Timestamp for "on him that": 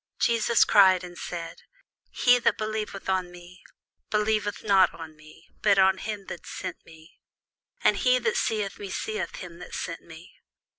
5.77-6.47